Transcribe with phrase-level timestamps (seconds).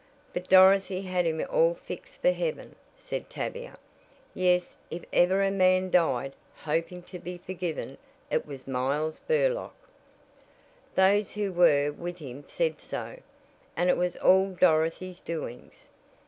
[0.33, 3.77] "But Dorothy had him all fixed for heaven," said Tavia.
[4.33, 7.99] "Yes, if ever a man died, hoping to be forgiven,
[8.31, 9.75] it was Miles Burlock.
[10.95, 13.19] Those who were with him said so,
[13.77, 15.87] and it was all Dorothy's doings.